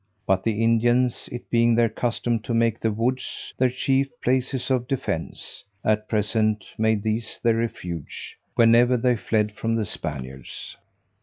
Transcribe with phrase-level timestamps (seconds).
[0.25, 4.87] But the Indians, it being their custom to make the woods their chief places of
[4.87, 10.75] defence, at present made these their refuge, whenever they fled from the Spaniards.